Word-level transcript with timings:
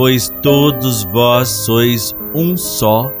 pois 0.00 0.30
todos 0.42 1.04
vós 1.04 1.46
sois 1.46 2.16
um 2.34 2.56
só 2.56 3.12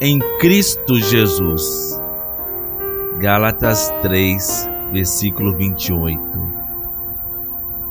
em 0.00 0.18
Cristo 0.40 0.98
Jesus. 0.98 2.00
Gálatas 3.18 3.92
3, 4.00 4.70
versículo 4.94 5.54
28. 5.54 6.18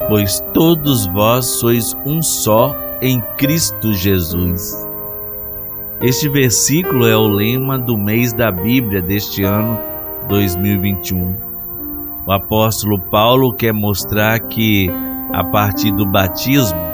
Pois 0.07 0.43
todos 0.55 1.05
vós 1.05 1.46
sois 1.46 1.96
um 2.04 2.20
só 2.20 2.75
em 3.00 3.21
Cristo 3.38 3.93
Jesus. 3.93 4.89
Este 6.02 6.28
versículo 6.28 7.05
é 7.05 7.16
o 7.16 7.28
lema 7.28 7.78
do 7.78 7.96
mês 7.96 8.34
da 8.34 8.52
Bíblia 8.52 9.04
deste 9.04 9.44
ano 9.44 9.78
2021. 10.28 11.36
O 12.26 12.32
apóstolo 12.32 13.00
Paulo 13.00 13.54
quer 13.54 13.71
mostrar 13.71 14.39
que, 14.39 14.89
a 15.32 15.44
partir 15.44 15.92
do 15.92 16.08
batismo 16.08 16.91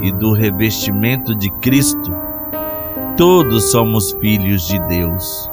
e 0.00 0.12
do 0.12 0.32
revestimento 0.32 1.34
de 1.34 1.50
Cristo, 1.60 2.14
todos 3.16 3.70
somos 3.70 4.12
filhos 4.12 4.66
de 4.66 4.78
Deus. 4.86 5.50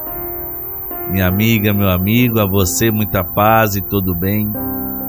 Minha 1.10 1.28
amiga, 1.28 1.74
meu 1.74 1.90
amigo, 1.90 2.40
a 2.40 2.46
você 2.46 2.92
muita 2.92 3.24
paz 3.24 3.76
e 3.76 3.82
tudo 3.82 4.14
bem. 4.14 4.52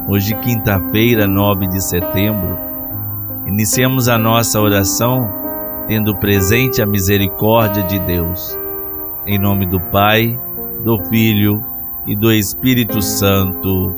Hoje, 0.09 0.35
quinta-feira, 0.37 1.27
9 1.27 1.67
de 1.69 1.83
setembro, 1.83 2.59
iniciamos 3.47 4.09
a 4.09 4.17
nossa 4.17 4.61
oração 4.61 5.29
tendo 5.89 6.15
presente 6.17 6.83
a 6.83 6.87
misericórdia 6.87 7.83
de 7.83 7.99
Deus. 7.99 8.57
Em 9.27 9.39
nome 9.39 9.67
do 9.67 9.81
Pai, 9.81 10.39
do 10.85 10.99
Filho 11.07 11.65
e 12.07 12.15
do 12.15 12.33
Espírito 12.33 13.03
Santo. 13.03 13.95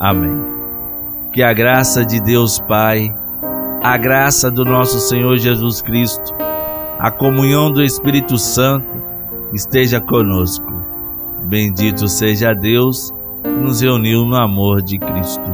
Amém. 0.00 0.44
Que 1.32 1.42
a 1.42 1.52
graça 1.52 2.04
de 2.04 2.20
Deus 2.20 2.58
Pai, 2.58 3.14
a 3.84 3.98
graça 3.98 4.50
do 4.50 4.64
nosso 4.64 4.98
Senhor 4.98 5.36
Jesus 5.36 5.82
Cristo, 5.82 6.34
a 6.98 7.10
comunhão 7.10 7.70
do 7.70 7.82
Espírito 7.82 8.38
Santo 8.38 8.90
esteja 9.52 10.00
conosco. 10.00 10.72
Bendito 11.42 12.08
seja 12.08 12.54
Deus 12.54 13.12
que 13.42 13.50
nos 13.50 13.82
reuniu 13.82 14.24
no 14.24 14.36
amor 14.36 14.80
de 14.80 14.98
Cristo. 14.98 15.50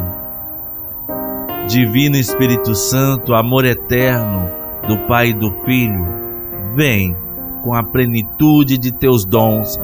Divino 1.67 2.15
Espírito 2.15 2.73
Santo, 2.73 3.35
amor 3.35 3.65
eterno, 3.65 4.49
do 4.87 4.97
Pai 5.09 5.31
e 5.31 5.35
do 5.35 5.51
Filho, 5.65 6.07
vem 6.77 7.17
com 7.65 7.75
a 7.75 7.83
plenitude 7.83 8.79
de 8.79 8.93
teus 8.93 9.25
dons 9.25 9.77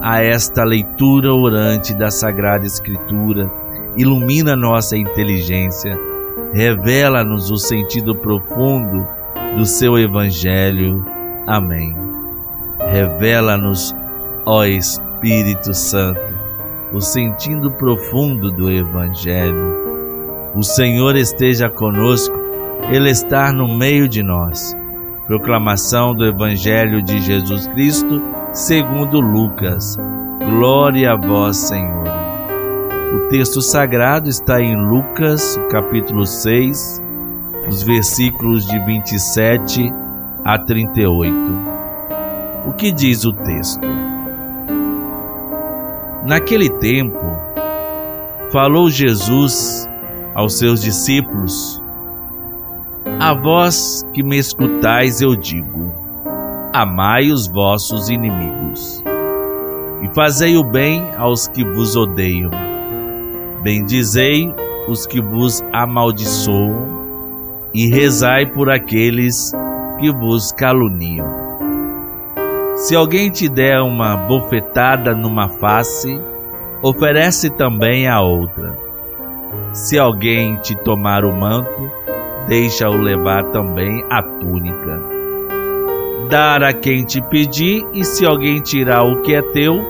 a 0.00 0.22
esta 0.22 0.62
leitura 0.62 1.34
orante 1.34 1.96
da 1.96 2.12
Sagrada 2.12 2.64
Escritura, 2.64 3.50
ilumina 3.96 4.54
nossa 4.54 4.96
inteligência, 4.96 5.98
revela-nos 6.52 7.50
o 7.50 7.56
sentido 7.56 8.14
profundo 8.14 9.06
do 9.56 9.64
seu 9.64 9.98
Evangelho. 9.98 11.04
Amém. 11.46 11.96
Revela-nos, 12.90 13.94
ó 14.44 14.64
Espírito 14.64 15.74
Santo, 15.74 16.20
o 16.92 17.00
sentido 17.00 17.70
profundo 17.70 18.50
do 18.50 18.70
Evangelho. 18.70 19.76
O 20.54 20.62
Senhor 20.62 21.16
esteja 21.16 21.68
conosco 21.68 22.48
ele 22.90 23.10
está 23.10 23.52
no 23.52 23.76
meio 23.76 24.08
de 24.08 24.22
nós. 24.22 24.74
Proclamação 25.26 26.14
do 26.14 26.24
Evangelho 26.24 27.02
de 27.02 27.20
Jesus 27.20 27.66
Cristo, 27.68 28.22
segundo 28.52 29.20
Lucas. 29.20 29.98
Glória 30.38 31.12
a 31.12 31.16
vós, 31.16 31.58
Senhor. 31.58 32.17
O 33.14 33.28
texto 33.28 33.62
sagrado 33.62 34.28
está 34.28 34.60
em 34.60 34.76
Lucas, 34.76 35.58
capítulo 35.70 36.26
6, 36.26 37.02
os 37.66 37.82
versículos 37.82 38.66
de 38.66 38.78
27 38.84 39.92
a 40.44 40.58
38. 40.58 41.34
O 42.66 42.72
que 42.72 42.92
diz 42.92 43.24
o 43.24 43.32
texto? 43.32 43.86
Naquele 46.26 46.68
tempo, 46.68 47.18
falou 48.50 48.90
Jesus 48.90 49.86
aos 50.34 50.58
seus 50.58 50.82
discípulos 50.82 51.82
a 53.20 53.34
vós 53.34 54.06
que 54.12 54.22
me 54.22 54.38
escutais, 54.38 55.20
eu 55.20 55.34
digo: 55.34 55.92
amai 56.72 57.32
os 57.32 57.48
vossos 57.48 58.08
inimigos, 58.08 59.02
e 60.02 60.14
fazei 60.14 60.56
o 60.56 60.62
bem 60.62 61.10
aos 61.16 61.48
que 61.48 61.64
vos 61.64 61.96
odeiam. 61.96 62.50
Bendizei 63.62 64.52
os 64.88 65.06
que 65.06 65.20
vos 65.20 65.62
amaldiçoam, 65.72 66.98
e 67.74 67.88
rezai 67.88 68.46
por 68.46 68.70
aqueles 68.70 69.52
que 69.98 70.10
vos 70.10 70.52
caluniam. 70.52 71.26
Se 72.76 72.94
alguém 72.94 73.30
te 73.30 73.48
der 73.48 73.80
uma 73.80 74.16
bofetada 74.16 75.14
numa 75.14 75.48
face, 75.48 76.20
oferece 76.82 77.50
também 77.50 78.08
a 78.08 78.20
outra. 78.20 78.78
Se 79.72 79.98
alguém 79.98 80.56
te 80.56 80.76
tomar 80.76 81.24
o 81.24 81.32
manto, 81.32 81.90
deixa-o 82.46 82.96
levar 82.96 83.44
também 83.50 84.04
a 84.08 84.22
túnica. 84.22 85.02
Dar 86.30 86.62
a 86.62 86.72
quem 86.72 87.04
te 87.04 87.20
pedir, 87.20 87.84
e 87.92 88.04
se 88.04 88.24
alguém 88.24 88.60
tirar 88.60 89.02
o 89.02 89.22
que 89.22 89.34
é 89.34 89.42
teu, 89.42 89.80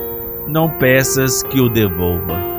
não 0.46 0.70
peças 0.78 1.42
que 1.42 1.60
o 1.60 1.68
devolva. 1.68 2.57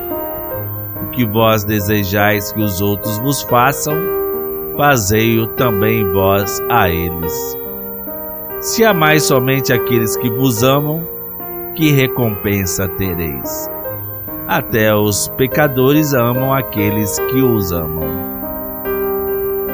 O 1.10 1.12
que 1.12 1.26
vós 1.26 1.64
desejais 1.64 2.54
que 2.54 2.62
os 2.62 2.82
outros 2.82 3.18
vos 3.18 3.42
façam, 3.42 3.96
fazei-o 4.78 5.48
também 5.48 6.08
vós 6.14 6.62
a 6.70 6.88
eles. 6.88 7.58
Se 8.60 8.86
amais 8.86 9.24
somente 9.24 9.74
aqueles 9.74 10.16
que 10.16 10.30
vos 10.30 10.64
amam, 10.64 11.04
que 11.76 11.90
recompensa 11.90 12.88
tereis? 12.88 13.68
Até 14.48 14.96
os 14.96 15.28
pecadores 15.30 16.14
amam 16.14 16.54
aqueles 16.54 17.18
que 17.18 17.42
os 17.42 17.72
amam. 17.72 18.08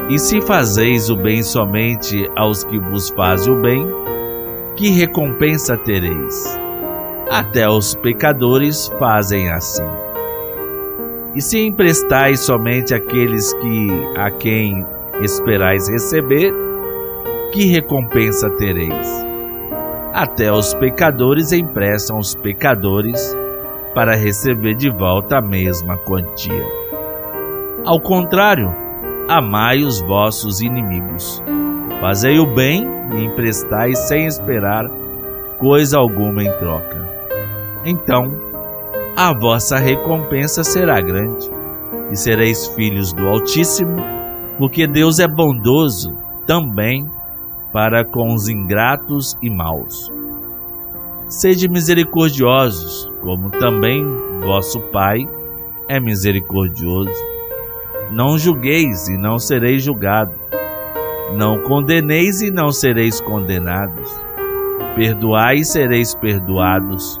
E 0.08 0.18
se 0.18 0.40
fazeis 0.40 1.10
o 1.10 1.16
bem 1.16 1.42
somente 1.42 2.30
aos 2.34 2.64
que 2.64 2.78
vos 2.78 3.10
fazem 3.10 3.52
o 3.52 3.60
bem, 3.60 3.86
que 4.74 4.88
recompensa 4.88 5.76
tereis? 5.76 6.58
Até 7.30 7.68
os 7.68 7.94
pecadores 7.94 8.88
fazem 8.98 9.50
assim. 9.50 10.05
E 11.36 11.40
se 11.42 11.60
emprestais 11.66 12.40
somente 12.40 12.94
àqueles 12.94 13.52
que 13.52 13.88
a 14.16 14.30
quem 14.30 14.86
esperais 15.20 15.86
receber, 15.86 16.50
que 17.52 17.66
recompensa 17.66 18.48
tereis? 18.48 19.26
Até 20.14 20.50
os 20.50 20.72
pecadores 20.72 21.52
emprestam 21.52 22.16
aos 22.16 22.34
pecadores 22.34 23.36
para 23.94 24.16
receber 24.16 24.76
de 24.76 24.88
volta 24.90 25.36
a 25.36 25.42
mesma 25.42 25.98
quantia. 25.98 26.64
Ao 27.84 28.00
contrário, 28.00 28.74
amai 29.28 29.82
os 29.84 30.00
vossos 30.00 30.62
inimigos. 30.62 31.42
Fazei 32.00 32.38
o 32.38 32.46
bem 32.54 32.88
e 33.14 33.24
emprestai 33.26 33.92
sem 33.92 34.24
esperar 34.24 34.88
coisa 35.58 35.98
alguma 35.98 36.42
em 36.42 36.50
troca. 36.58 37.06
Então, 37.84 38.32
a 39.16 39.32
vossa 39.32 39.78
recompensa 39.78 40.62
será 40.62 41.00
grande, 41.00 41.50
e 42.12 42.16
sereis 42.16 42.66
filhos 42.68 43.14
do 43.14 43.26
Altíssimo, 43.26 43.96
porque 44.58 44.86
Deus 44.86 45.18
é 45.18 45.26
bondoso 45.26 46.12
também 46.46 47.08
para 47.72 48.04
com 48.04 48.34
os 48.34 48.46
ingratos 48.46 49.34
e 49.42 49.48
maus. 49.48 50.12
Sede 51.28 51.66
misericordiosos, 51.66 53.10
como 53.22 53.50
também 53.50 54.04
vosso 54.42 54.80
Pai 54.92 55.26
é 55.88 55.98
misericordioso. 55.98 57.10
Não 58.12 58.38
julgueis 58.38 59.08
e 59.08 59.16
não 59.16 59.38
sereis 59.38 59.82
julgados. 59.82 60.36
Não 61.36 61.60
condeneis 61.62 62.40
e 62.42 62.50
não 62.50 62.70
sereis 62.70 63.20
condenados. 63.20 64.08
Perdoai 64.94 65.56
e 65.56 65.64
sereis 65.64 66.14
perdoados. 66.14 67.20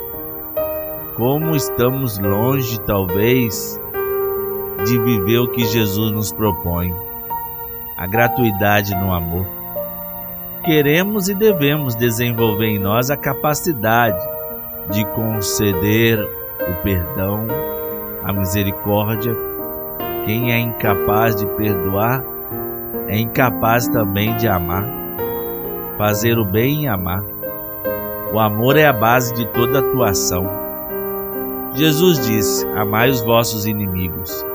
como 1.15 1.55
estamos 1.55 2.17
longe, 2.17 2.79
talvez, 2.81 3.79
de 4.85 4.99
viver 4.99 5.39
o 5.39 5.51
que 5.51 5.63
Jesus 5.65 6.11
nos 6.11 6.31
propõe, 6.31 6.93
a 7.97 8.07
gratuidade 8.07 8.95
no 8.95 9.13
amor. 9.13 9.45
queremos 10.63 11.27
e 11.27 11.33
devemos 11.33 11.95
desenvolver 11.95 12.67
em 12.67 12.79
nós 12.79 13.09
a 13.09 13.17
capacidade 13.17 14.23
de 14.91 15.03
conceder 15.05 16.19
o 16.19 16.83
perdão, 16.83 17.47
a 18.23 18.31
misericórdia. 18.31 19.35
Quem 20.25 20.51
é 20.51 20.59
incapaz 20.59 21.35
de 21.35 21.47
perdoar 21.47 22.23
é 23.07 23.19
incapaz 23.19 23.87
também 23.87 24.35
de 24.37 24.47
amar, 24.47 24.85
fazer 25.97 26.37
o 26.37 26.45
bem 26.45 26.83
e 26.83 26.87
amar. 26.87 27.23
O 28.31 28.39
amor 28.39 28.77
é 28.77 28.85
a 28.85 28.93
base 28.93 29.33
de 29.33 29.45
toda 29.47 29.79
atuação. 29.79 30.60
Jesus 31.73 32.19
disse: 32.25 32.67
Amai 32.75 33.09
os 33.09 33.21
vossos 33.21 33.65
inimigos. 33.65 34.45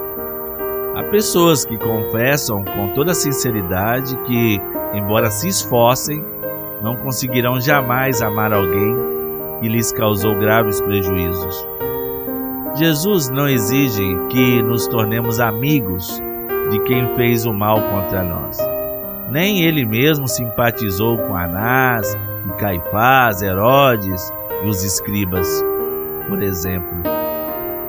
Há 0.95 1.03
pessoas 1.05 1.65
que 1.65 1.77
confessam 1.79 2.65
com 2.65 2.95
toda 2.95 3.15
sinceridade 3.15 4.17
que, 4.25 4.61
embora 4.95 5.31
se 5.31 5.49
esforcem, 5.49 6.25
não 6.83 6.97
conseguirão 6.97 7.61
jamais 7.61 8.21
amar 8.23 8.53
alguém 8.53 8.95
que 9.61 9.69
lhes 9.69 9.93
causou 9.93 10.35
graves 10.39 10.81
prejuízos. 10.81 11.67
Jesus 12.75 13.31
não 13.31 13.49
exige 13.49 14.05
que 14.29 14.63
nos 14.63 14.87
tornemos 14.87 15.41
amigos 15.41 16.23
de 16.71 16.79
quem 16.81 17.15
fez 17.15 17.47
o 17.47 17.53
mal 17.53 17.81
contra 17.81 18.23
nós. 18.23 18.59
Nem 19.31 19.63
ele 19.63 19.87
mesmo 19.87 20.29
simpatizou 20.29 21.17
com 21.17 21.35
Anás, 21.35 22.15
e 22.47 22.53
Caifás, 22.59 23.43
Herodes 23.43 24.33
e 24.63 24.69
os 24.69 24.85
escribas, 24.85 25.65
por 26.29 26.43
exemplo. 26.43 27.03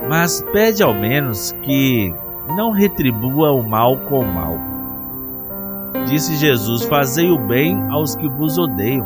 Mas 0.10 0.44
pede 0.54 0.82
ao 0.82 0.94
menos 0.94 1.54
que 1.64 2.14
não 2.56 2.72
retribua 2.72 3.52
o 3.52 3.62
mal 3.62 3.98
com 3.98 4.20
o 4.20 4.34
mal. 4.34 4.58
Disse 6.06 6.36
Jesus: 6.36 6.86
Fazei 6.86 7.30
o 7.30 7.38
bem 7.38 7.76
aos 7.92 8.16
que 8.16 8.28
vos 8.28 8.58
odeiam. 8.58 9.06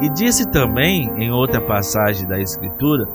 E 0.00 0.08
disse 0.08 0.48
também, 0.50 1.10
em 1.16 1.30
outra 1.30 1.60
passagem 1.60 2.26
da 2.26 2.38
Escritura, 2.38 3.08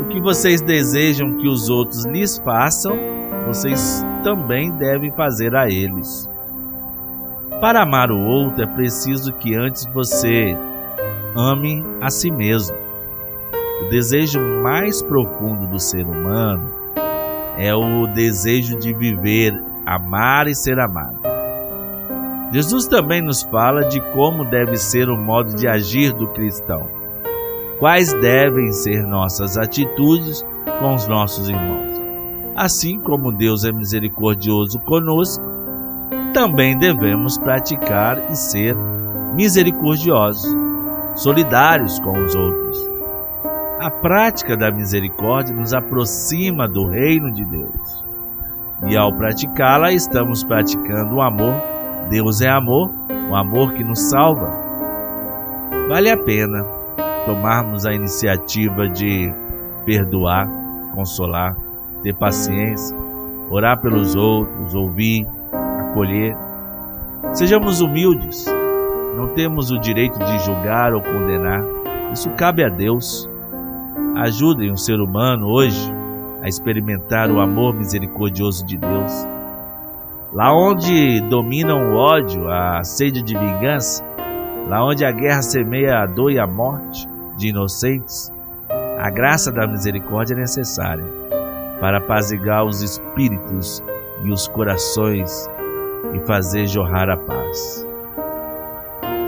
o 0.00 0.08
que 0.08 0.20
vocês 0.20 0.62
desejam 0.62 1.36
que 1.36 1.46
os 1.46 1.68
outros 1.68 2.06
lhes 2.06 2.38
façam, 2.38 2.96
vocês 3.46 4.04
também 4.22 4.70
devem 4.72 5.10
fazer 5.12 5.54
a 5.54 5.68
eles. 5.68 6.28
Para 7.60 7.82
amar 7.82 8.10
o 8.10 8.18
outro 8.18 8.62
é 8.62 8.66
preciso 8.66 9.32
que 9.34 9.54
antes 9.54 9.86
você 9.86 10.56
ame 11.36 11.84
a 12.00 12.10
si 12.10 12.30
mesmo. 12.30 12.83
O 13.84 13.88
desejo 13.90 14.40
mais 14.40 15.02
profundo 15.02 15.66
do 15.66 15.78
ser 15.78 16.06
humano 16.06 16.72
é 17.58 17.74
o 17.74 18.06
desejo 18.06 18.78
de 18.78 18.94
viver, 18.94 19.62
amar 19.84 20.48
e 20.48 20.54
ser 20.54 20.80
amado. 20.80 21.18
Jesus 22.50 22.86
também 22.86 23.20
nos 23.20 23.42
fala 23.42 23.84
de 23.84 24.00
como 24.12 24.44
deve 24.44 24.76
ser 24.76 25.10
o 25.10 25.18
modo 25.18 25.54
de 25.54 25.68
agir 25.68 26.12
do 26.14 26.28
cristão. 26.28 26.88
Quais 27.78 28.12
devem 28.14 28.72
ser 28.72 29.06
nossas 29.06 29.58
atitudes 29.58 30.44
com 30.80 30.94
os 30.94 31.06
nossos 31.06 31.48
irmãos. 31.48 32.00
Assim 32.56 32.98
como 32.98 33.32
Deus 33.32 33.64
é 33.64 33.72
misericordioso 33.72 34.78
conosco, 34.80 35.44
também 36.32 36.78
devemos 36.78 37.36
praticar 37.36 38.30
e 38.30 38.36
ser 38.36 38.74
misericordiosos, 39.34 40.56
solidários 41.14 41.98
com 41.98 42.12
os 42.12 42.34
outros. 42.34 42.93
A 43.78 43.90
prática 43.90 44.56
da 44.56 44.70
misericórdia 44.70 45.54
nos 45.54 45.74
aproxima 45.74 46.68
do 46.68 46.86
reino 46.86 47.32
de 47.32 47.44
Deus. 47.44 48.04
E 48.88 48.96
ao 48.96 49.12
praticá-la, 49.12 49.92
estamos 49.92 50.44
praticando 50.44 51.16
o 51.16 51.20
amor. 51.20 51.54
Deus 52.08 52.40
é 52.40 52.48
amor, 52.48 52.90
o 53.30 53.34
amor 53.34 53.72
que 53.72 53.82
nos 53.82 53.98
salva. 53.98 54.48
Vale 55.88 56.08
a 56.08 56.16
pena 56.16 56.64
tomarmos 57.26 57.84
a 57.84 57.92
iniciativa 57.92 58.88
de 58.88 59.32
perdoar, 59.84 60.48
consolar, 60.94 61.56
ter 62.02 62.14
paciência, 62.14 62.96
orar 63.50 63.80
pelos 63.80 64.14
outros, 64.14 64.74
ouvir, 64.74 65.26
acolher. 65.80 66.36
Sejamos 67.32 67.80
humildes. 67.80 68.46
Não 69.16 69.34
temos 69.34 69.72
o 69.72 69.80
direito 69.80 70.18
de 70.18 70.38
julgar 70.44 70.94
ou 70.94 71.02
condenar. 71.02 71.64
Isso 72.12 72.30
cabe 72.30 72.64
a 72.64 72.68
Deus 72.68 73.28
ajudem 74.16 74.70
o 74.70 74.76
ser 74.76 75.00
humano 75.00 75.46
hoje 75.48 75.92
a 76.42 76.48
experimentar 76.48 77.30
o 77.30 77.40
amor 77.40 77.74
misericordioso 77.74 78.64
de 78.66 78.76
Deus. 78.76 79.26
Lá 80.32 80.52
onde 80.52 81.20
domina 81.28 81.74
o 81.74 81.96
ódio, 81.96 82.48
a 82.50 82.82
sede 82.82 83.22
de 83.22 83.36
vingança, 83.36 84.04
lá 84.68 84.84
onde 84.84 85.04
a 85.04 85.12
guerra 85.12 85.42
semeia 85.42 85.98
a 85.98 86.06
dor 86.06 86.30
e 86.30 86.38
a 86.38 86.46
morte 86.46 87.08
de 87.36 87.48
inocentes, 87.48 88.32
a 88.98 89.10
graça 89.10 89.52
da 89.52 89.66
misericórdia 89.66 90.34
é 90.34 90.38
necessária 90.38 91.04
para 91.80 91.98
apaziguar 91.98 92.64
os 92.64 92.82
espíritos 92.82 93.82
e 94.24 94.30
os 94.30 94.48
corações 94.48 95.48
e 96.14 96.26
fazer 96.26 96.66
jorrar 96.66 97.08
a 97.10 97.16
paz. 97.16 97.86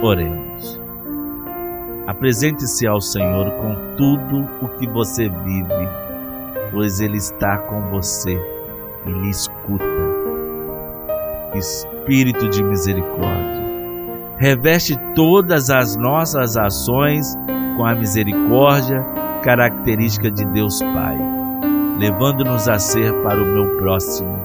Oremos. 0.01 0.86
Apresente-se 2.07 2.87
ao 2.87 3.01
Senhor 3.01 3.51
com 3.51 3.95
tudo 3.97 4.47
o 4.61 4.69
que 4.77 4.87
você 4.87 5.27
vive, 5.27 5.89
pois 6.71 7.01
Ele 7.01 7.17
está 7.17 7.57
com 7.57 7.89
você 7.89 8.33
e 9.05 9.11
lhe 9.11 9.29
escuta. 9.29 9.83
Espírito 11.53 12.47
de 12.47 12.63
misericórdia, 12.63 13.67
reveste 14.37 14.95
todas 15.13 15.69
as 15.69 15.97
nossas 15.97 16.55
ações 16.55 17.35
com 17.75 17.85
a 17.85 17.93
misericórdia 17.93 19.03
característica 19.43 20.31
de 20.31 20.45
Deus 20.45 20.81
Pai, 20.81 21.17
levando-nos 21.99 22.69
a 22.69 22.79
ser 22.79 23.13
para 23.21 23.41
o 23.41 23.45
meu 23.45 23.77
próximo 23.77 24.37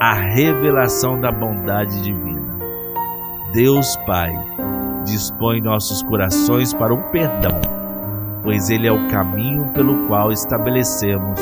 a 0.00 0.12
revelação 0.12 1.20
da 1.20 1.30
bondade 1.30 2.02
divina. 2.02 2.58
Deus 3.52 3.96
Pai, 4.06 4.32
dispõe 5.04 5.60
nossos 5.60 6.02
corações 6.02 6.72
para 6.72 6.92
o 6.92 7.02
perdão, 7.10 7.60
pois 8.42 8.70
ele 8.70 8.86
é 8.86 8.92
o 8.92 9.08
caminho 9.08 9.70
pelo 9.74 10.06
qual 10.06 10.32
estabelecemos 10.32 11.40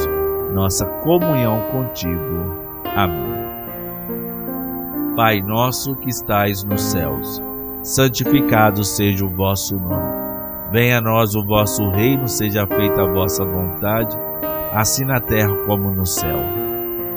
nossa 0.52 0.84
comunhão 0.84 1.60
contigo. 1.70 2.56
Amém. 2.94 3.32
Pai 5.16 5.40
nosso 5.40 5.96
que 5.96 6.08
estais 6.08 6.64
nos 6.64 6.82
céus, 6.82 7.42
santificado 7.82 8.84
seja 8.84 9.24
o 9.24 9.30
vosso 9.30 9.76
nome. 9.76 10.22
Venha 10.70 10.98
a 10.98 11.00
nós 11.02 11.34
o 11.34 11.44
vosso 11.44 11.90
reino, 11.90 12.26
seja 12.26 12.66
feita 12.66 13.02
a 13.02 13.12
vossa 13.12 13.44
vontade, 13.44 14.16
assim 14.72 15.04
na 15.04 15.20
terra 15.20 15.54
como 15.66 15.90
no 15.90 16.06
céu. 16.06 16.38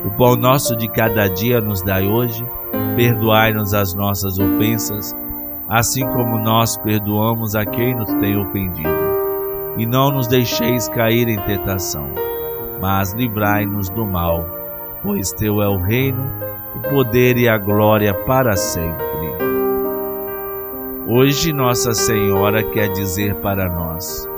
O 0.05 0.11
pão 0.11 0.35
nosso 0.35 0.75
de 0.75 0.89
cada 0.89 1.27
dia 1.27 1.61
nos 1.61 1.81
dai 1.81 2.05
hoje, 2.05 2.45
perdoai-nos 2.97 3.73
as 3.73 3.93
nossas 3.93 4.37
ofensas, 4.37 5.15
assim 5.67 6.05
como 6.05 6.37
nós 6.37 6.77
perdoamos 6.77 7.55
a 7.55 7.65
quem 7.65 7.95
nos 7.95 8.11
tem 8.15 8.37
ofendido. 8.37 9.05
E 9.77 9.85
não 9.85 10.11
nos 10.11 10.27
deixeis 10.27 10.87
cair 10.87 11.27
em 11.27 11.39
tentação, 11.41 12.09
mas 12.79 13.13
livrai-nos 13.13 13.89
do 13.89 14.05
mal, 14.05 14.45
pois 15.03 15.31
teu 15.31 15.61
é 15.61 15.67
o 15.67 15.77
reino, 15.77 16.23
o 16.75 16.89
poder 16.89 17.37
e 17.37 17.49
a 17.49 17.57
glória 17.57 18.13
para 18.13 18.55
sempre. 18.55 19.05
Hoje 21.07 21.51
Nossa 21.51 21.93
Senhora 21.93 22.63
quer 22.63 22.89
dizer 22.89 23.35
para 23.35 23.69
nós: 23.69 24.29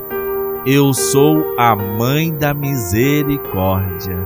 Eu 0.65 0.93
sou 0.93 1.55
a 1.57 1.75
mãe 1.75 2.35
da 2.35 2.53
misericórdia. 2.53 4.17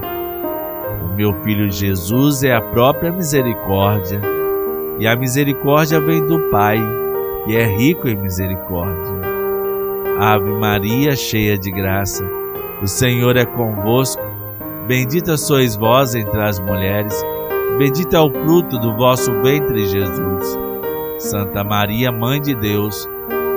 O 1.04 1.14
meu 1.14 1.34
filho 1.44 1.70
Jesus 1.70 2.44
é 2.44 2.56
a 2.56 2.62
própria 2.62 3.12
misericórdia 3.12 4.31
e 5.02 5.08
a 5.08 5.16
misericórdia 5.16 6.00
vem 6.00 6.24
do 6.24 6.40
Pai, 6.52 6.78
que 7.44 7.58
é 7.58 7.66
rico 7.66 8.08
em 8.08 8.16
misericórdia. 8.16 9.20
Ave 10.20 10.52
Maria, 10.52 11.16
cheia 11.16 11.58
de 11.58 11.72
graça, 11.72 12.24
o 12.84 12.86
Senhor 12.86 13.36
é 13.36 13.44
convosco. 13.44 14.22
Bendita 14.88 15.38
sois 15.38 15.76
vós 15.76 16.14
entre 16.14 16.40
as 16.40 16.60
mulheres, 16.60 17.20
bendito 17.80 18.16
é 18.16 18.20
o 18.20 18.30
fruto 18.30 18.78
do 18.78 18.96
vosso 18.96 19.34
ventre, 19.42 19.88
Jesus. 19.88 20.60
Santa 21.18 21.64
Maria, 21.64 22.12
Mãe 22.12 22.40
de 22.40 22.54
Deus, 22.54 23.10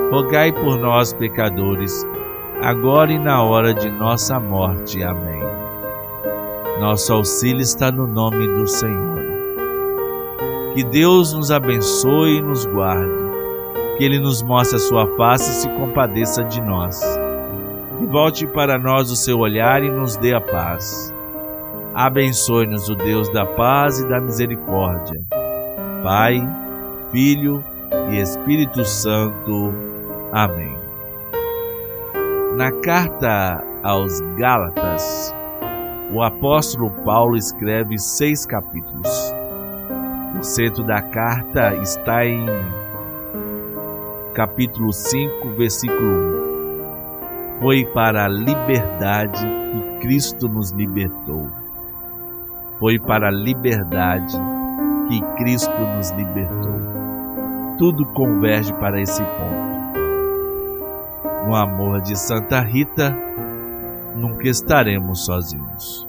rogai 0.09 0.51
por 0.51 0.79
nós, 0.79 1.13
pecadores, 1.13 2.03
agora 2.59 3.11
e 3.11 3.19
na 3.19 3.43
hora 3.43 3.71
de 3.71 3.91
nossa 3.91 4.39
morte. 4.39 5.03
Amém. 5.03 5.43
Nosso 6.79 7.13
auxílio 7.13 7.61
está 7.61 7.91
no 7.91 8.07
nome 8.07 8.47
do 8.47 8.65
Senhor. 8.65 9.24
Que 10.75 10.83
Deus 10.83 11.31
nos 11.31 11.51
abençoe 11.51 12.39
e 12.39 12.41
nos 12.41 12.65
guarde. 12.65 13.09
Que 13.97 14.03
Ele 14.03 14.19
nos 14.19 14.43
mostre 14.43 14.75
a 14.75 14.79
sua 14.79 15.07
face 15.15 15.49
e 15.49 15.53
se 15.53 15.69
compadeça 15.69 16.43
de 16.43 16.59
nós. 16.59 17.01
Que 17.97 18.05
volte 18.05 18.45
para 18.45 18.77
nós 18.77 19.09
o 19.09 19.15
seu 19.15 19.37
olhar 19.37 19.81
e 19.81 19.89
nos 19.89 20.17
dê 20.17 20.35
a 20.35 20.41
paz. 20.41 21.15
Abençoe-nos 21.93 22.89
o 22.89 22.95
Deus 22.95 23.31
da 23.31 23.45
paz 23.45 24.01
e 24.01 24.09
da 24.09 24.19
misericórdia. 24.19 25.17
Pai, 26.03 26.45
Filho 27.09 27.63
e 28.11 28.17
Espírito 28.17 28.83
Santo. 28.83 29.73
Amém. 30.33 30.77
Na 32.57 32.69
carta 32.81 33.63
aos 33.81 34.19
Gálatas, 34.37 35.33
o 36.13 36.21
apóstolo 36.21 36.91
Paulo 37.05 37.37
escreve 37.37 37.97
seis 37.97 38.45
capítulos. 38.45 39.33
Centro 40.45 40.83
da 40.83 41.01
carta 41.01 41.73
está 41.81 42.23
em 42.23 42.45
capítulo 44.35 44.93
5, 44.93 45.49
versículo 45.57 46.35
1. 47.57 47.59
Foi 47.61 47.83
para 47.85 48.25
a 48.25 48.29
liberdade 48.29 49.43
que 49.43 49.99
Cristo 50.01 50.47
nos 50.47 50.69
libertou. 50.69 51.49
Foi 52.77 52.99
para 52.99 53.29
a 53.29 53.31
liberdade 53.31 54.37
que 55.09 55.19
Cristo 55.35 55.81
nos 55.95 56.11
libertou. 56.11 56.75
Tudo 57.79 58.05
converge 58.13 58.71
para 58.73 59.01
esse 59.01 59.23
ponto. 59.23 59.97
No 61.47 61.55
amor 61.55 62.01
de 62.01 62.15
Santa 62.15 62.61
Rita, 62.61 63.17
nunca 64.15 64.47
estaremos 64.47 65.25
sozinhos. 65.25 66.04